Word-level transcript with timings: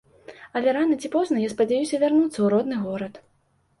Але 0.59 0.71
рана 0.77 0.95
ці 1.03 1.11
позна 1.15 1.43
я 1.45 1.51
спадзяюся 1.53 2.01
вярнуцца 2.05 2.33
ў 2.41 2.47
родны 2.55 2.75
горад. 2.87 3.13